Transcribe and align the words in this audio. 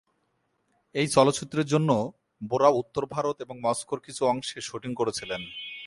এই 0.95 1.07
চলচ্চিত্রের 1.07 1.65
জন্য 1.65 1.89
বোরা 2.41 2.69
উত্তর 2.71 3.03
ভারত 3.05 3.35
এবং 3.41 3.55
মস্কোর 3.61 3.99
কিছু 3.99 4.21
অংশে 4.25 4.59
শুটিং 4.61 4.91
করেছিলেন। 4.95 5.41